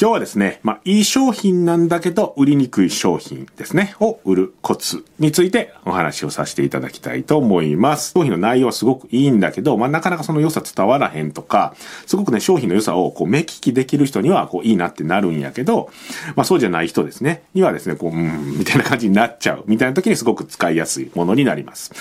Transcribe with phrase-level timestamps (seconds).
[0.00, 8.12] 今日はですね、まあ、いい商品なんだけど、売りにくい商品ですね、を売るコツについてお話をさせていただきたいと思います。
[8.16, 11.74] 商品の内容はすごくいいんだけど、まあ、なかなかその良さ伝わらへんとか、
[12.06, 15.90] すごくね、商品の良さをこう目利きできる人には、こう、いいなってなるんやけど、
[16.34, 21.92] まあ、そうじゃない人ですね、にはですね、こう、うん、みたいな感じになっちゃう、みたいな時にすごく使いやすいものになります。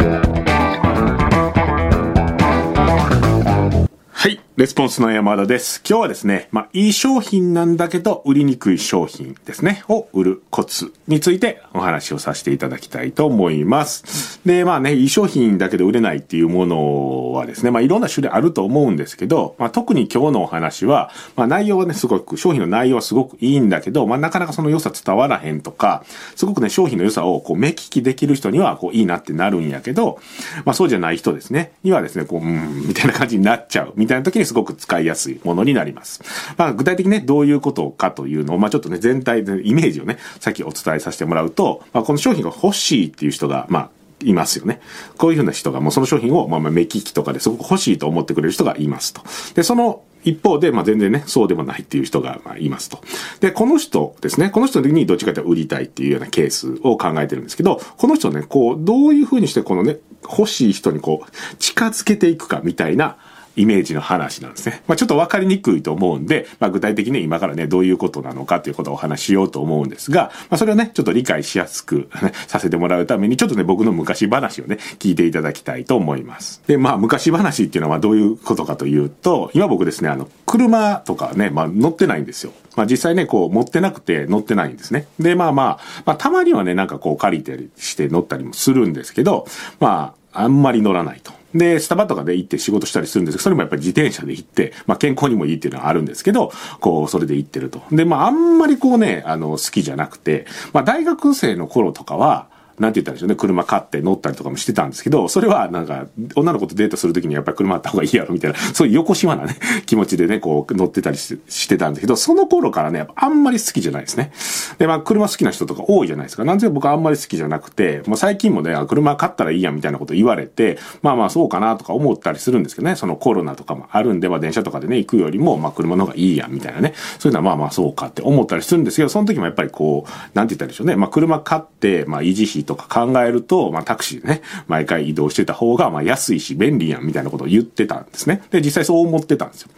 [4.19, 4.39] はい。
[4.59, 5.81] レスポンスの山田です。
[5.87, 14.41] 今日はですね、まあ、いい商品なんだけど、売りにくい商品ですね、を売るコツについてお話をさせていただきたいと思います。
[14.45, 26.03] で、まあね、いい商品だけど売れないっていうものはですね、まあ、いろんな種類あると思うんですけど、まあ、特に今日のお話は、まあ、内容はね、すごく、商品の内容はすごくいいんだけど、まあ、なかなかその良さ伝わらへんとか、
[26.35, 30.19] すごくね、商品の良さをこう目利きできる人には、こう、いいなってなるんやけど、
[30.65, 36.21] まあ、そうじゃない人ですね、にはですね、こう、うん、みたいな感じになっちゃう、みたいな時にすごく使いやすいものになります。
[36.57, 43.89] まあ、具体的にね、どういうことかというのを、まあ、ちょっとね、全体でイメージをね、さっきお伝えさせてもらうと、まあ、この商品が欲しいっていう人が、まあ、
[44.21, 44.81] いますよね。
[45.17, 49.21] こういうふうな人がもうその商品を、まあ、目利きとかですごく欲しいと思ってくれる人がいますと。
[49.53, 53.01] で、その一方で、まあ、全然ね、そうでもないっていう人が、まあ、いますと。
[53.39, 63.17] で、この人ですね、この人の時にどっちかというと売りたいっていうようなケースを考えてるんですけど、この人ね、こう、どういうふうにしてこのね、欲しい人にこう、近づけていくかみたいな、
[63.59, 64.81] イメージの話なんですね。
[64.87, 76.61] まあ、ちょっとわかりにくいと思うんで、まあ、具体的に今からね、どういうことなのかということをお話ししようと思うんですが、まあ、それをね、ちょっと理解しやすく、ね、させてもらうために、ちょっとね、僕の昔話をね、聞いていただきたいと思います。
[76.67, 82.53] で、まあ、昔話っていうのはどういうことかというと、今僕ですね、あの、車とかね、まあ、乗ってないんですよ。
[82.75, 85.07] まあ実際ね、こう持ってなくて乗ってないんですね。
[85.19, 89.45] で、まあまあ、まあたまにはね、なんかこう借りたりして乗ったりもするんですけど、
[89.81, 91.38] まあ、あんまり乗らないと。
[91.53, 97.81] で、スタバとかで行って仕事したりするんですけど、それもやっぱり自転車で行って、まあ健康にもいいっていうのはあるんですけど、こう、それで行ってると。
[97.91, 102.47] で、まああんまりこうね、あの、好きじゃなくて、まあ大学生の頃とかは、
[102.79, 114.31] なんて言ったんでしょうね、車買って乗ったりとかもしてたんですけど、それはなんか、女の子とデートするときにやっぱり車あった方がいいやろみたいな、そういう横島なね、 気持ちでね、こう乗ってたりしてたんですけど、その頃からね、あんまり好きじゃないですね。
[114.77, 116.45] で、まあ車好きな人とか多いじゃないですか。
[116.45, 138.43] なんで僕あんまり好きじゃなくて、もう最近もね、車買ったらいいやみたいなこと言われて、まあまあそうかなとか思ったりするんですけどね、そのコロナとかもあるんで、まあ電車とかでね、行くよりも、まあ車の方がいいやみたいなね、そういうのはまあまあそうかって思ったりするんですけど、その時もやっぱりこう、なんて言ったらいいでしょうね、まあ車買って、まあ維持費とか考えると、まあタクシーでね、毎回移動してた方が、まあ安いし便利やんみたいなことを言ってたんですね。
[138.51, 139.69] で、実際そう思ってたんですよ。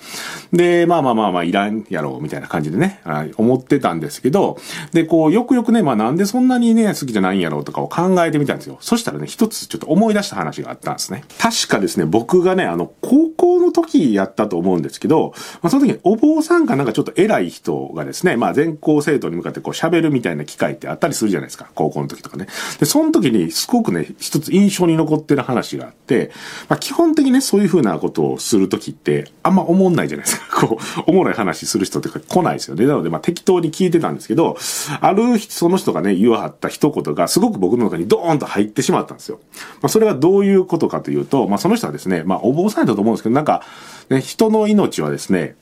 [0.52, 3.02] で、まあまあまあまあいらんやろうみたいな感じでね、
[3.38, 4.58] 思ってたんですけど、
[4.92, 8.78] で、こう、よくよくね、まあなんでそんなにね、好きじゃないんやろうとかを考えてみたんですよ。
[8.82, 11.24] そしたらね、一つちょっと思い出した話があったんですね。
[11.40, 21.70] 確かですね、僕がね、あの、高校の時やったと思うんですけど、まあその時にお坊さんかなんかちょっと偉い人がですね、まあ全校生徒に向かってこう喋るみたいな機会ってあったりするじゃないですか。
[21.76, 22.48] 高校の時とかね。
[22.82, 26.32] で、その時にすごくね、一つ印象に残ってる話があって、
[26.68, 30.66] まあ基本的にね、そういうふうなことをする時って、あんま思んないじゃないですか。
[30.66, 32.88] こう、おもろい話する人ってか来ないですよね。
[32.88, 34.58] なので、まあ適当に聞いてたんですけど、
[35.00, 39.40] あるその人がね、言わはった一言がすごく僕の中にドーンと入ってしまったんですよ。
[39.84, 43.62] まあそれはどういうことかというと、まあその人はですね、まあお坊さんだと思うんですけど、なんか、
[44.10, 45.56] ね、人の命はですね、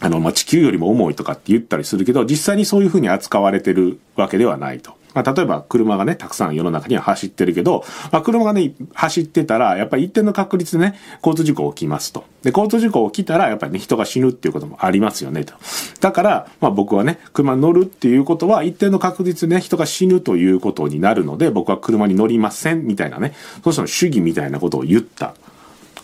[0.00, 4.98] あの、まあ、地球よりも重いとかって言ったりするけど、実際にそういうふうに扱われてるわけではないと。
[5.14, 12.24] まあ、例えば車がね、たくさん世の中には走ってるけど、まあ、車がね、走ってたら、やっぱり一定の確率でね、交通事故起きますと。
[12.42, 15.54] で、交通事故起きたら、やっぱりね、人が死ぬっていうこともありますよね、と。
[16.00, 23.34] だから、まあ僕はね、車に乗るっていうことは、一定の確率でね、人が死ぬということになるので、僕は車に乗りません、みたいなね、
[23.64, 25.34] そしたら主義みたいなことを言った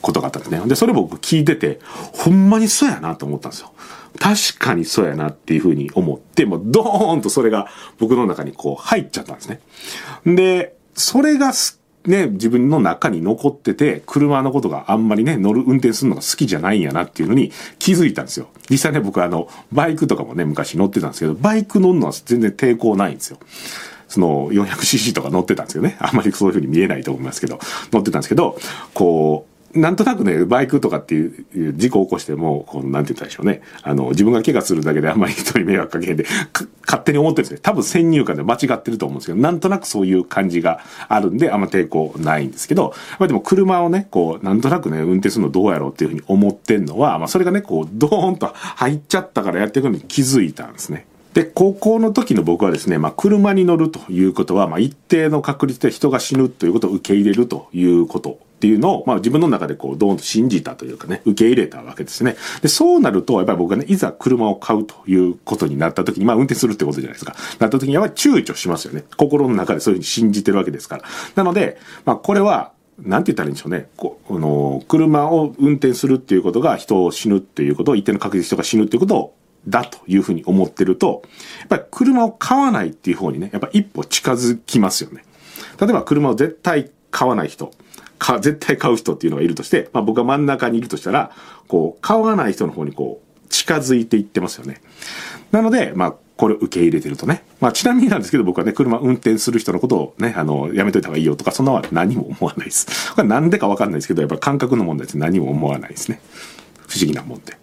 [0.06, 0.60] ことがあったんですね。
[0.66, 1.80] で、それ僕聞いてて、
[2.12, 3.72] ほんまにそうやなと思ったんですよ。
[4.20, 7.68] 確かにそうやなっていうふうに思って、もうドーンとそれが
[7.98, 9.60] 僕の中にこう入っちゃったんですね。
[10.24, 11.52] で、それが
[12.06, 17.50] ね、自分の中に残ってて、車のことがあんまりね、乗る、運転するのが好きじゃないんやなっていうのに
[17.80, 18.46] 気づいたんですよ。
[18.70, 23.38] 実際ね、僕あの、バイクとかもね、昔乗ってたんですけど、バイク乗るのは全然抵抗ないんですよ。
[24.08, 25.96] その 400cc とか乗ってたんですよね。
[25.98, 27.58] あんまりそういう風に見えないと思いますけど、
[27.92, 28.56] 乗ってたんですけど、
[28.94, 33.62] こう、なんとなくね、バイクとかっていう事故を起こしても、この、なんて言ったでしょうね。
[33.82, 36.24] あの、自分が怪我するだけであんまり人に迷惑かけへんで、
[36.86, 37.60] 勝手に思ってるんですね。
[37.62, 51.06] 多分先入観で間違ってると思うんですけど、なんとなくそういう感じがあるんで、あんま抵抗ないんですけど、まあでも車をね、こう、なんとなくね、運転するのどうやろうっていうふうに思ってんのは、まあそれがね、こう、ドーンと入っちゃったからやっていくのに気づいたんですね。
[51.36, 62.36] で、高校の時の僕はですね、まあ、車に乗るということは、まあ、一定の確率で人が死ぬということを受け入れるということっていうのを、まあ、自分の中でこう、どんと信じたというかね、受け入れたわけですね。
[62.62, 67.36] で、そうなると、やっぱり僕がね、いざ車を買うということになった時に、まあ、運転するってことじゃないですか。
[67.58, 69.04] なった時にやっぱり躊躇しますよね。
[69.18, 71.04] 心の中でそういうふうに信じてるわけですから。
[71.34, 71.76] なので、
[72.06, 73.88] まあ、これは、なんて言ったらいいんでしょうね。
[73.98, 79.34] こあの、車を運転するっていうことが人を死ぬっていうことを、一定の確率人が死ぬっていうことを
[79.68, 81.22] だというふうに思ってると、
[81.60, 85.24] やっぱり車を買わないっていう方にね、やっぱ一歩近づきますよね。
[85.80, 87.70] 例えば車を絶対買わない人、
[88.18, 91.30] か、絶対買う人っていうのがいるとして、まあ僕が真ん中にいるとしたら、
[91.68, 94.80] こう、買わない人の方にこう、近づいていってますよね。
[95.52, 97.42] なので、まあ、これを受け入れてるとね。
[97.60, 103.14] まあ、ちなみになんですけど、僕はね、車運転する人のことをね、あの、やめといた方がいいよとか、そんなは何も思わないです。
[103.14, 106.20] これなんでかわかんないですけど、やっぱ感覚の問題って何も思わないですね。
[106.86, 107.56] 不思議なもんで。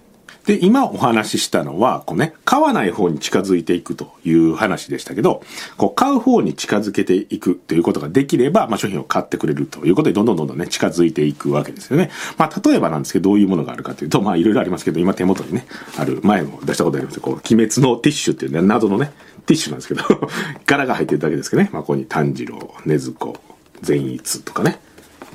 [0.46, 5.42] で、今お話ししたのは、こうね、買わない方に近づいていくという話でしたけど、
[5.78, 12.12] こう、買う方に近づけていくということができれば、まあ、商品を買ってくれるということで、どんどんどんどんね、近づいていくわけですよね。
[12.38, 15.66] まあ、例えばなんですけど、どういうものがあるかというと、まあ、いろいろありますけど、今手元にね、
[15.98, 19.14] ある、前も出したことありますこう、鬼滅のティッシュっていうね、謎のね、
[19.46, 20.04] ティッシュなんですけど
[20.66, 23.40] 柄が入ってるだけですけどね、まあ、ここに炭治郎、禰豆子、
[23.82, 24.80] 善逸とかね、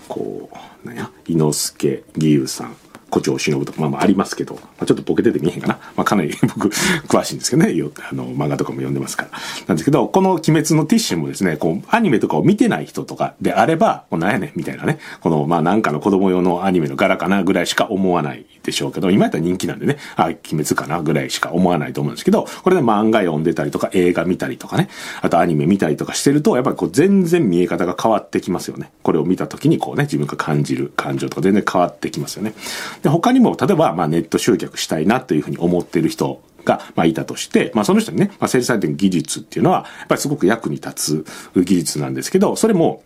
[0.07, 0.51] こ
[0.85, 2.77] う、なんや、伊之助、義勇さん、
[3.11, 5.79] 胡蝶忍とか、まあまあありますけど、まあ、ちょっとボケてて見えへんかな。
[5.97, 7.69] まあかなり 僕、詳しいんですけどね。
[8.11, 9.31] あの、漫画とかも読んでますから。
[9.67, 14.99] なんですけど、この鬼滅のティッシュもですね、こう、アニメとかを見てない人とかであれば、もうなんやねん、みたいなね。
[15.21, 24.89] この、まあなんかの子供用のアニメの柄かなぐらいしか思わないでしょうけど、今やったら人気なんでね、あ、鬼滅かなぐらいしか思わないと思うんですけど、これで漫画読んでたりとか、映画見たりとかね、
[25.23, 28.91] あとアニメ見たりとかしてると、やっぱりこう全然見え方が変わってきますよね。
[29.03, 32.55] これを見た時にこうね、自分が感じる感情とか全然変わってきますよね。
[33.03, 43.03] で、他にも、例えば、まあネット集客したいなというふうに思ってる人が、まあ、いたとして、まあ、その人にね、まあ、セールサイティング技術っていうのは、やっぱりすごく役に立つ技術なんですけど、それも、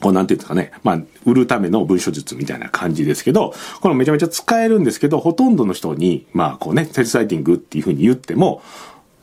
[0.00, 0.72] こうなんていうんですかね。
[0.82, 8.62] まあ、売るための文書術みたいな感じですけど、これめちゃめちゃ使えるんですけど、ほとんどの人に、まあ、こうね、セルサイティングっていうふうに言っても、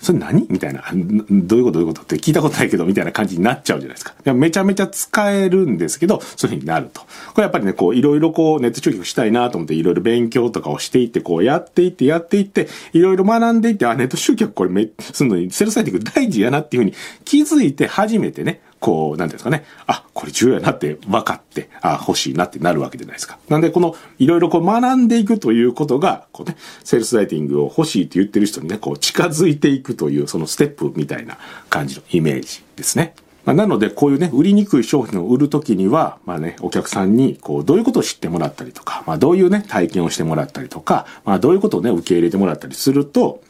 [0.02, 0.48] それ何？
[0.50, 0.84] みたいな。
[1.30, 1.74] どういうこと？
[1.74, 2.02] どういうこと？
[2.02, 4.34] って聞いたことないけど、みたいな感じになっちゃうじゃないですか。
[4.34, 7.02] めちゃめちゃ使えるんですけど、そういうふうになると。
[7.02, 7.08] こ
[7.38, 19.64] れやっぱりね、こう、いろいろこう、ネット集客したいなと思って、いろいろ勉強とかをしていって、こう、やっていって、やっていって、いろいろ学んでいって、あ、ネット集客これめ、すんのに、セルサイティング大事やなっていうふうに気づいて初めてね、こう、なんていうんですかね。
[19.86, 23.38] あ、これ重要やなって分かって、あ、欲しいなってなるわけじゃないですか。
[23.48, 31.38] なんで、この、いろいろこう学んでいくということが、こうね、セールスライティングを欲しいって言ってる人にね、こう近づいていくという、そのステップみたいな
[31.70, 33.14] 感じのイメージですね。
[33.46, 43.44] まあ、なので、こういうね、売りにくい商品を売るときには、まあね、お客さんに、こう、どういうことを知ってもらったりとか、まあ、どういうね、体験をしてもらったりとか、まあ、どういうことをね、受け入れてもらったりすると、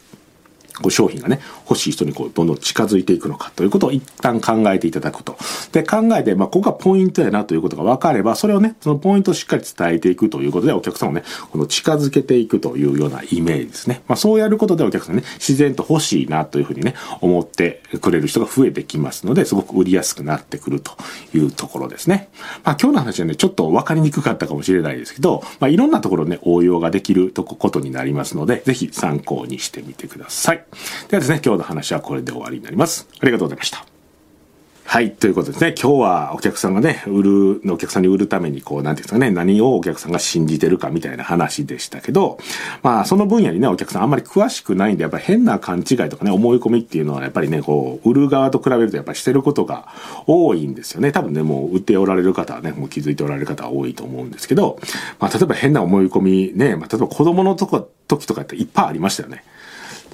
[0.80, 1.40] こう商品がね、
[1.70, 5.38] 欲しい人にこう、どんどん近づいていくのかということを一旦考えていただくと。
[5.72, 14.02] で、考えて、まあ、ここがポイントやなということが分かれば、それをね、そのポイントをしっかり伝えていくということで、お客さんをね、この近づけていくというようなイメージですね。
[14.08, 20.94] まあ、そうやることでお客さんね、自然と欲しいなというふうにね、思ってくれる人が増えてきますので、すごく売りやすくなってくると
[21.34, 22.30] いうところですね。
[22.64, 30.61] まあ、今日の話はね、ちょっと分かりにくかったかもしれないですけど、まあ、いろんなところね、応用ができるとことになりますので、ぜひ参考にしてみてください。
[31.10, 33.08] ではですね、今日の話はこれで終わりになります。
[33.20, 33.86] ありがとうございました。
[34.92, 35.12] はい。
[35.12, 35.74] ということですね。
[35.82, 42.40] 今日はお客さんがね、売る、お客さんに売るために、こう、なんていうんですかね、何をお客さんが信じてるかみたいな話でしたけど、
[42.84, 49.88] まあ、その分野にね、お客さんあんまり詳しくないんで、やっぱり変な勘違いとかね、思い込みっていうのは、やっぱりね、こう、売る側と比べるとやっぱりしてることが
[50.28, 51.14] 多いんですよね。
[51.14, 54.78] 多分ね、もう売っておられる方はね、もう気づいておられる方は多いと思うんですけど、
[55.22, 59.46] まあ、例えば変な思い込みね、まあ、例えば子供のとこ、時とかっていっぱいありましたよね。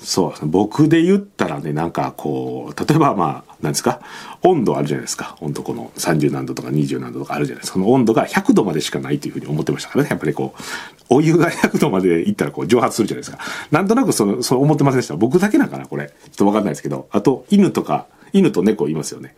[0.10, 0.48] そうですね。
[0.50, 4.00] 僕で言ったらね、なんかこう、例えばまあ、なんですか、
[4.42, 5.36] 温度あるじゃないですか。
[5.42, 7.74] 温度この30何度とか20何度とかあるじゃないですか。
[7.74, 10.10] その温度が100度までしかないというふうに思ってましたからね。
[10.10, 10.62] やっぱりこう、
[11.10, 13.40] お湯が100度までいったらこう蒸発するじゃないですか。
[13.70, 15.18] なんとなくその、そう思ってませんでした？
[15.18, 16.08] 僕だけなんかな、これ。
[16.08, 17.10] ちょっとわかんないですけど。
[17.12, 19.36] あと、犬とか、犬と猫いますよね。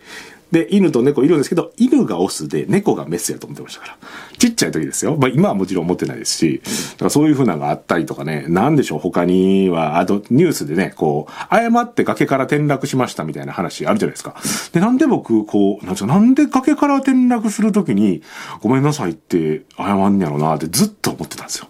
[0.52, 3.98] で、犬と猫いるんですけど、犬がオスで猫がメスやと思ってましたから。
[4.40, 5.16] ちっちゃい時ですよ。
[5.16, 6.62] まあ今はもちろん思ってないですし、
[6.94, 14.36] だからそういう風なのがあったりとかね、なんでしょう、他には、あとニュースでね、こう、誤って崖から転落しましたみたいな話あるじゃないですか。
[14.74, 18.24] で、なんで僕、こう、なんですか、なんで崖から転落するときに、
[18.62, 21.68] ごめんなさいって謝んねやろなってずっと思ってたんですよ。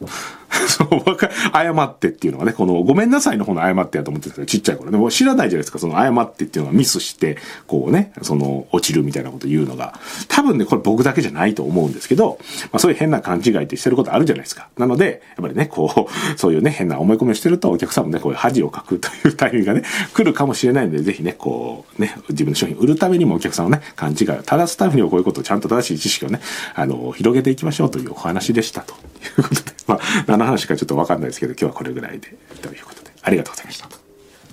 [0.70, 10.00] そう、わか、謝ってっていうのはね、この、ごめんなさいの方の謝ってやと思ってたけど、ちっちゃい頃ね、もう知らないじゃないですか、その謝ってっていうのはミスして、こうね、その、落ちるみたいなこと言うのが。
[10.28, 12.38] 多分ね、これ僕だけじゃないと思うんですけど、
[12.72, 14.70] まあそういう変な勘違いってしてることあるじゃないですか。
[14.78, 19.84] なので、やっぱりね、こう、そういうね、変な思い込みをしてると、お客さんもね、こういう恥をかくというタイミングがね、
[20.14, 26.40] 来るかもしれないので、ぜひね、こう、ね、自分の商品売るためにもお客さんのね、勘違いを正すためにもこういうことをちゃんと正しい知識をね、
[26.76, 28.96] あの、広げていきましょうというお話でしたとい
[29.40, 32.30] うことで、まあ、何の話かちょっとわかんないですけど、今日はこれぐらいで、
[32.62, 33.90] ということで、ありがとうございました。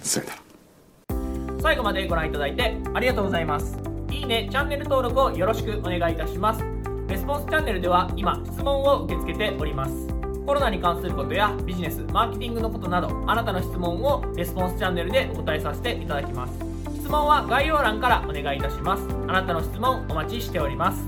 [0.03, 0.39] それでは。
[1.61, 3.77] 最後までご覧いただいてありがとうございます。
[4.11, 6.65] いいね、チャンネル登録をよろしくお願いいたします。
[7.09, 9.93] レスポンスチャンネルでは今、質問を受け付けております。
[10.47, 16.53] コロナに関することやビジネス、マーケティングのことなど、あなたの質問をレスポンスチャンネルでお答えさせていただきます。
[16.95, 19.03] 質問は概要欄からお願いいたします。
[19.29, 21.05] あなたの質問お待ちしております。